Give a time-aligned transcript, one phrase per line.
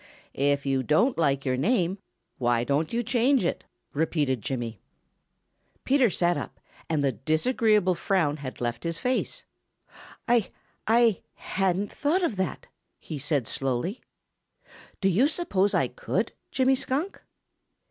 [0.33, 1.99] "If you don't like your name,
[2.39, 3.63] why don't you change it?"
[3.93, 4.81] repeated Jimmy.
[5.83, 9.45] Peter sat up and the disagreeable frown had left his face.
[10.27, 10.49] "I
[10.87, 12.65] I hadn't thought of that,"
[12.97, 14.01] he said slowly.
[15.01, 17.21] "Do you suppose I could, Jimmy Skunk?"